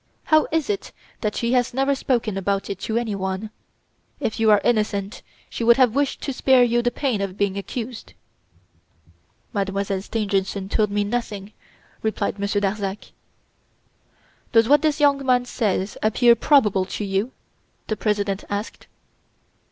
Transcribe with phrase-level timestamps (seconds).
[0.23, 3.51] How is it that she has never spoken about it to anyone?
[4.19, 7.55] If you are innocent, she would have wished to spare you the pain of being
[7.55, 8.13] accused."
[9.53, 11.53] "Mademoiselle Stangerson told me nothing,"
[12.01, 13.11] replied Monsieur Darzac.
[14.53, 17.31] "Does what this young man says appear probable to you?"
[17.85, 18.87] the President asked.